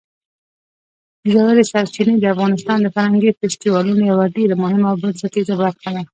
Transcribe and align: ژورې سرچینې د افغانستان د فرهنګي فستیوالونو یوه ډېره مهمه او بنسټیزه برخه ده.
ژورې 1.31 1.63
سرچینې 1.71 2.15
د 2.19 2.25
افغانستان 2.33 2.77
د 2.81 2.87
فرهنګي 2.95 3.31
فستیوالونو 3.39 4.01
یوه 4.11 4.25
ډېره 4.35 4.55
مهمه 4.63 4.87
او 4.91 4.99
بنسټیزه 5.03 5.53
برخه 5.61 5.89
ده. 5.95 6.01